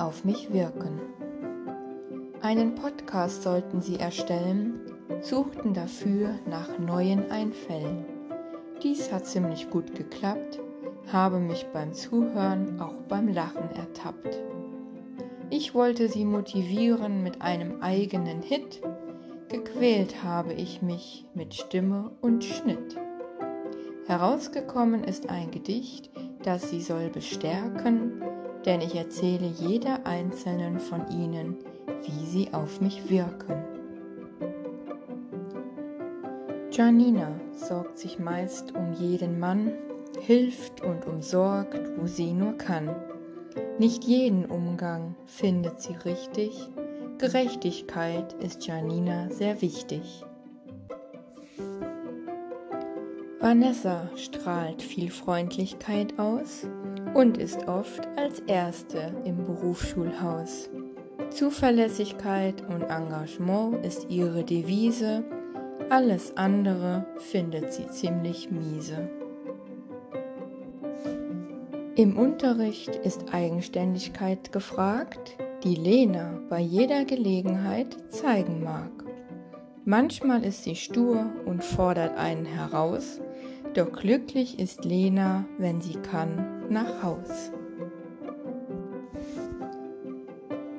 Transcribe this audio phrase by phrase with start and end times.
[0.00, 0.98] auf mich wirken.
[2.40, 4.80] Einen Podcast sollten sie erstellen,
[5.20, 8.06] suchten dafür nach neuen Einfällen.
[8.82, 10.58] Dies hat ziemlich gut geklappt,
[11.12, 14.38] habe mich beim Zuhören auch beim Lachen ertappt.
[15.50, 18.80] Ich wollte sie motivieren mit einem eigenen Hit,
[19.48, 22.96] gequält habe ich mich mit Stimme und Schnitt.
[24.06, 26.10] Herausgekommen ist ein Gedicht,
[26.42, 28.31] das sie soll bestärken,
[28.64, 31.56] denn ich erzähle jeder einzelnen von ihnen,
[32.04, 33.64] wie sie auf mich wirken.
[36.70, 39.72] Janina sorgt sich meist um jeden Mann,
[40.20, 42.94] hilft und umsorgt, wo sie nur kann.
[43.78, 46.70] Nicht jeden Umgang findet sie richtig,
[47.18, 50.24] Gerechtigkeit ist Janina sehr wichtig.
[53.38, 56.66] Vanessa strahlt viel Freundlichkeit aus
[57.14, 60.70] und ist oft als Erste im Berufsschulhaus.
[61.30, 65.24] Zuverlässigkeit und Engagement ist ihre Devise,
[65.90, 69.08] alles andere findet sie ziemlich miese.
[71.96, 78.90] Im Unterricht ist Eigenständigkeit gefragt, die Lena bei jeder Gelegenheit zeigen mag.
[79.84, 83.20] Manchmal ist sie stur und fordert einen heraus,
[83.74, 87.52] doch glücklich ist Lena, wenn sie kann, nach Haus.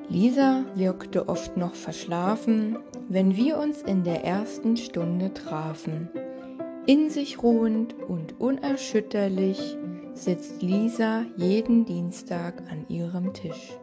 [0.08, 2.78] Lisa wirkte oft noch verschlafen,
[3.08, 6.08] wenn wir uns in der ersten Stunde trafen.
[6.86, 9.76] In sich ruhend und unerschütterlich
[10.12, 13.76] sitzt Lisa jeden Dienstag an ihrem Tisch.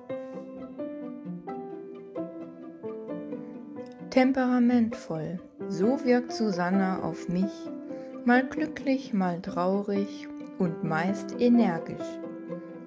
[4.09, 7.70] Temperamentvoll, so wirkt Susanna auf mich,
[8.25, 10.27] mal glücklich, mal traurig
[10.59, 12.19] und meist energisch.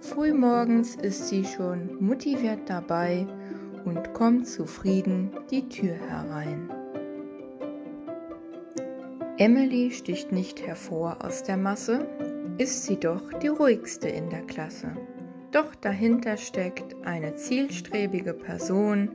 [0.00, 3.26] Frühmorgens ist sie schon motiviert dabei
[3.84, 6.70] und kommt zufrieden die Tür herein.
[9.38, 12.06] Emily sticht nicht hervor aus der Masse,
[12.58, 14.92] ist sie doch die ruhigste in der Klasse.
[15.50, 19.10] Doch dahinter steckt eine zielstrebige Person,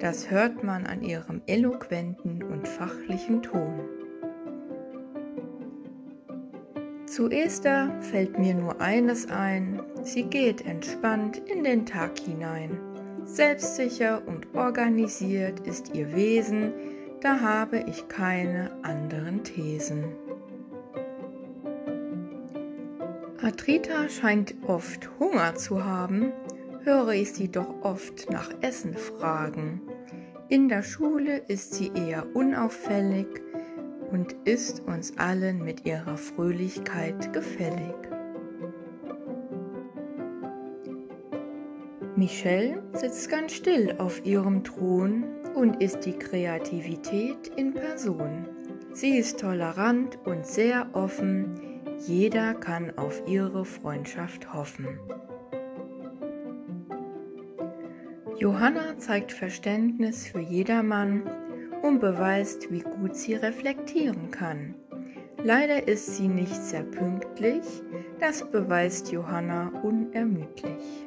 [0.00, 3.99] das hört man an ihrem eloquenten und fachlichen Ton.
[7.10, 12.78] Zu Esther fällt mir nur eines ein, sie geht entspannt in den Tag hinein.
[13.24, 16.72] Selbstsicher und organisiert ist ihr Wesen,
[17.20, 20.04] da habe ich keine anderen Thesen.
[23.42, 26.32] Adrita scheint oft Hunger zu haben,
[26.84, 29.80] höre ich sie doch oft nach Essen fragen.
[30.48, 33.26] In der Schule ist sie eher unauffällig,
[34.10, 37.94] und ist uns allen mit ihrer Fröhlichkeit gefällig.
[42.16, 48.46] Michelle sitzt ganz still auf ihrem Thron und ist die Kreativität in Person.
[48.92, 51.54] Sie ist tolerant und sehr offen,
[52.06, 54.98] jeder kann auf ihre Freundschaft hoffen.
[58.38, 61.22] Johanna zeigt Verständnis für jedermann
[61.82, 64.74] und beweist, wie gut sie reflektieren kann.
[65.42, 67.64] Leider ist sie nicht sehr pünktlich,
[68.18, 71.06] das beweist Johanna unermüdlich.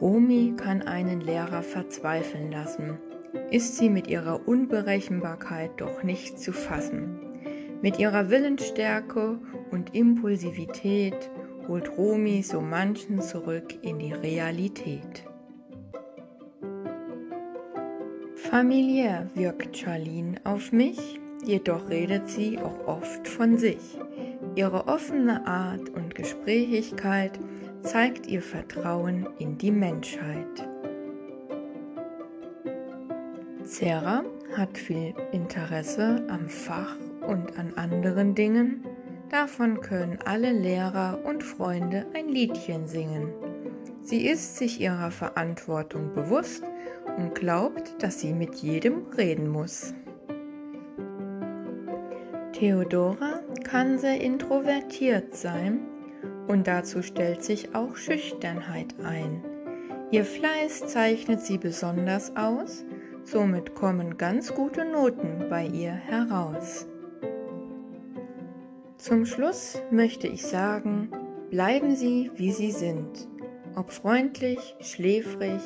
[0.00, 2.98] Romy kann einen Lehrer verzweifeln lassen,
[3.50, 7.18] ist sie mit ihrer Unberechenbarkeit doch nicht zu fassen.
[7.82, 9.38] Mit ihrer Willensstärke
[9.70, 11.30] und Impulsivität
[11.66, 15.27] holt Romy so manchen zurück in die Realität.
[18.38, 23.98] Familiär wirkt Charlene auf mich, jedoch redet sie auch oft von sich.
[24.54, 27.38] Ihre offene Art und Gesprächigkeit
[27.82, 30.68] zeigt ihr Vertrauen in die Menschheit.
[33.64, 34.22] Sarah
[34.56, 36.96] hat viel Interesse am Fach
[37.26, 38.84] und an anderen Dingen.
[39.30, 43.30] Davon können alle Lehrer und Freunde ein Liedchen singen.
[44.00, 46.62] Sie ist sich ihrer Verantwortung bewusst
[47.18, 49.92] und glaubt, dass sie mit jedem reden muss.
[52.52, 55.80] Theodora kann sehr introvertiert sein
[56.46, 59.44] und dazu stellt sich auch Schüchternheit ein.
[60.10, 62.84] Ihr Fleiß zeichnet sie besonders aus,
[63.24, 66.86] somit kommen ganz gute Noten bei ihr heraus.
[68.96, 71.10] Zum Schluss möchte ich sagen,
[71.50, 73.28] bleiben Sie, wie Sie sind,
[73.76, 75.60] ob freundlich, schläfrig,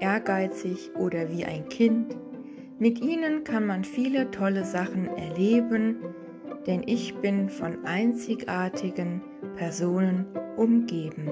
[0.00, 2.16] ehrgeizig oder wie ein Kind.
[2.78, 5.96] Mit ihnen kann man viele tolle Sachen erleben,
[6.66, 9.22] denn ich bin von einzigartigen
[9.56, 10.26] Personen
[10.56, 11.30] umgeben.